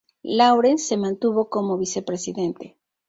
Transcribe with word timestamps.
Lawrence 0.23 0.87
se 0.87 0.97
mantuvo 0.97 1.47
como 1.51 1.77
vicepresidente. 1.77 2.75